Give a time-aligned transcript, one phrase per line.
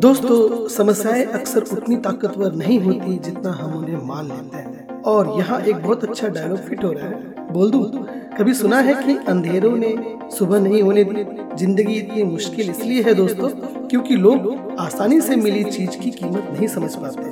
[0.00, 5.60] दोस्तों, समस्याएँ अक्सर उतनी ताकतवर नहीं होती जितना हम उन्हें मान लेते हैं। और यहाँ
[5.60, 8.06] एक बहुत अच्छा डायलॉग फिट हो रहा है। बोल दूँ?
[8.38, 11.24] कभी सुना है कि अंधेरों ने सुबह नहीं होने दी?
[11.56, 13.48] ज़िंदगी इतनी मुश्किल इसलिए है दोस्तों,
[13.88, 17.30] क्योंकि लोग आसानी से मिली चीज़ की कीमत नहीं समझ पाते।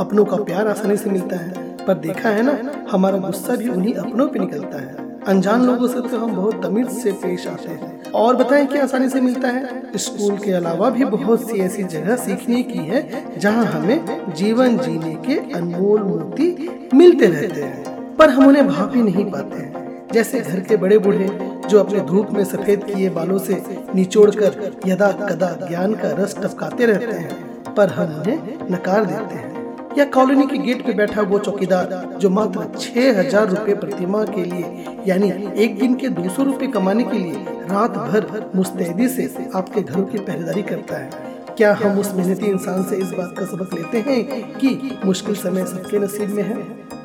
[0.00, 2.58] अपनों का प्यार आसानी से मिलता है। पर देखा है ना,
[2.90, 6.88] हमारा गुस्सा भी उन्हीं अपनों पे निकलता है। अनजान लोगों से तो हम बहुत तमीज
[6.88, 11.04] से पेश आते हैं। और बताएँ कि आसानी से मिलता है। स्कूल के अलावा भी
[11.04, 17.26] बहुत सी ऐसी जगह सीखने की है, जहाँ हमें जीवन जीने के अनमोल मोती मिलते
[17.26, 21.28] रहते हैं। पर हम उन्हें भाप ही नहीं पाते हैं। जैसे घर के बड़े बूढ़े,
[21.68, 23.62] जो अपने धूप में सफ़ेद किए बालों से
[23.94, 27.34] निचोड़ कर यदा कदा ज्ञान का रस टपकाते रहते हैं,
[27.74, 29.53] पर हम उन्हें नकार देते हैं।
[29.98, 34.44] या कॉलोनी के गेट पे बैठा वो चौकीदार, जो मात्र छह हज़ार रूपए प्रतिमा के
[34.44, 35.30] लिए, यानी
[35.62, 40.04] एक दिन के दो सौ रूपए कमाने के लिए रात भर मुस्तैदी से आपके घरों
[40.04, 43.98] की पहरेदारी करता है। क्या हम उस मेहनती इंसान से इस बात का सबक लेते
[44.00, 46.56] हैं कि मुश्किल समय सबके नसीब में है?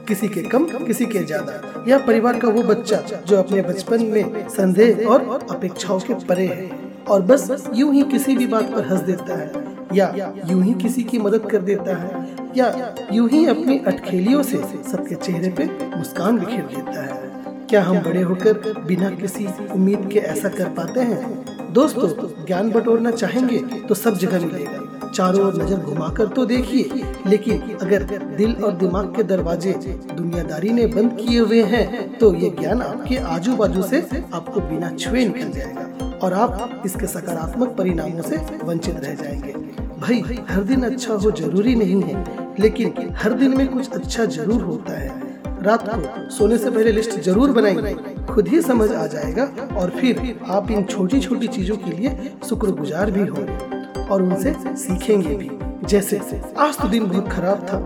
[0.07, 4.47] किसी के कम, किसी के ज़्यादा। या परिवार का वो बच्चा, जो अपने बचपन में
[4.49, 6.69] संदेह और अपेक्षाओं के परे है
[7.09, 11.03] और बस यूँ ही किसी भी बात पर हंस देता है या यूँ ही किसी
[11.03, 14.57] की मदद कर देता है। या यूँ ही अपनी अटखेलियों से
[14.91, 15.65] सबके चेहरे पे
[15.97, 17.27] मुस्कान बिखेर देता है।
[17.65, 21.73] क्या हम बड़े होकर बिना किसी उम्मीद के ऐसा कर पाते हैं?
[21.73, 22.07] दोस्तों,
[22.45, 28.03] ज्ञान बटोरना चाहेंगे तो सब जगह मिलेगा। चारों ओर नज़र घुमाकर तो देखिए, लेकिन अगर
[28.37, 29.71] दिल और दिमाग के दरवाजे
[30.13, 34.01] दुनियादारी ने बंद किए हुए हैं तो ये ज्ञान आपके आजू बाजू से
[34.33, 39.53] आपको बिना छुए निकल जाएगा और आप इसके सकारात्मक परिणामों से वंचित रह जाएँगे।
[39.99, 44.61] भाई, हर दिन अच्छा हो ज़रूरी नहीं है। लेकिन हर दिन में कुछ अच्छा ज़रूर
[44.61, 45.27] होता है।
[45.63, 47.93] रात को सोने से पहले लिस्ट ज़रूर बनाएँगे
[48.25, 49.43] खुद ही समझ आ जाएगा
[49.75, 55.35] और फिर आप इन छोटी छोटी चीज़ों के लिए शुक्रगुजार भी होंगे और उनसे सीखेंगे
[55.35, 55.49] भी।
[55.85, 56.19] जैसे,
[56.57, 57.77] आज तो दिन बहुत खराब था।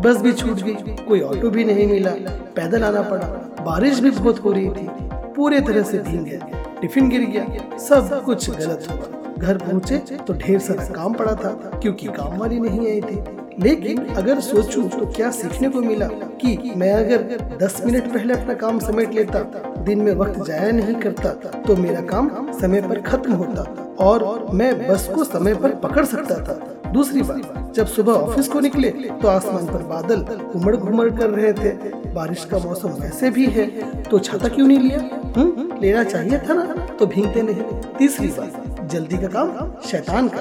[0.00, 2.10] बस भी छूट गई, कोई ऑटो भी नहीं मिला,
[2.56, 3.26] पैदल आना पड़ा,
[3.64, 4.88] बारिश भी बहुत हो रही थी,
[5.36, 6.40] पूरे तरह से भीग गए
[6.80, 11.50] टिफ़िन गिर गया, सब कुछ गलत हुआ। घर पहुँचे तो ढेर सारा काम पड़ा था,
[11.74, 13.16] क्योंकि काम वाली नहीं आई थी।
[13.60, 16.06] लेकिन अगर सोचूं तो क्या सीखने को मिला
[16.40, 19.40] कि मैं अगर 10 मिनट पहले अपना काम समेट लेता,
[19.84, 21.30] दिन में वक्त जाया नहीं करता
[21.62, 23.62] तो मेरा काम समय पर खत्म होता
[24.00, 28.60] और मैं बस को समय पर पकड़ सकता था। दूसरी बात, जब सुबह ऑफ़िस को
[28.60, 31.70] निकले तो आसमान पर बादल उमड़ घुमड़ कर रहे थे।
[32.14, 33.66] बारिश का मौसम वैसे भी है
[34.02, 34.98] तो छाता क्यों नहीं लिया?
[35.36, 40.40] हम्म लेना चाहिए था ना तो भीगते नहीं। तीसरी बात, जल्दी का काम शैतान का।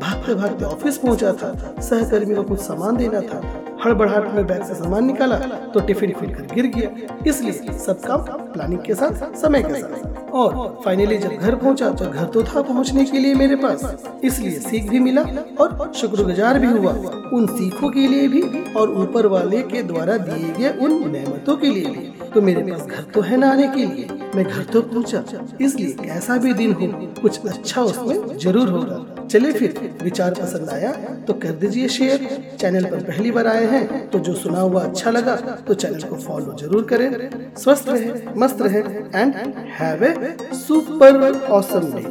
[0.00, 3.40] भागते भागते ऑफ़िस पहुँचा था। सहकर्मी को कुछ सामान देना था।
[3.84, 5.36] हड़बड़ाहट में बैग से सामान निकाला
[5.74, 8.20] तो टिफ़िन खुलकर गिर गया। इसलिए सब काम
[8.52, 12.62] प्लानिंग के साथ, समय के साथ। और फाइनली जब घर पहुँचा तो घर तो था
[12.62, 15.22] पहुँचने के लिए मेरे पास। इसलिए सीख भी मिला
[15.60, 16.92] और शुक्रगुजार भी हुआ
[17.32, 18.42] उन सीखों के लिए भी
[18.74, 22.86] और ऊपर वाले के द्वारा दिए गए उन नेमतों के लिए भी। तो मेरे पास
[22.86, 25.22] घर तो है ना आने के लिए। मैं घर तो पहुँचा।
[25.60, 26.86] इसलिए कैसा भी दिन हो,
[27.22, 30.92] कुछ अच्छा उसमें ज़रूर होगा चले फिर विचार पसंद आया
[31.26, 35.10] तो कर दीजिए शेयर चैनल पर पहली बार आए हैं तो जो सुना हुआ अच्छा
[35.10, 35.36] लगा
[35.68, 38.80] तो चैनल को फॉलो ज़रूर करें। स्वस्थ रहे, मस्त रहे
[39.20, 39.34] and
[39.78, 42.02] have a super awesome day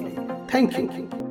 [0.54, 1.29] thank you